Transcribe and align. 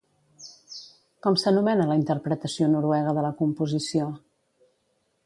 Com 1.27 1.35
s'anomena 1.41 1.85
la 1.91 1.97
interpretació 1.99 2.71
noruega 2.71 3.13
de 3.19 3.27
la 3.27 3.33
composició? 3.43 4.09